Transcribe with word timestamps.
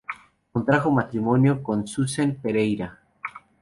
Contrajo 0.51 0.89
matrimonio 0.89 1.61
con 1.61 1.85
Suzanne 1.85 2.33
Pereyra. 2.33 2.99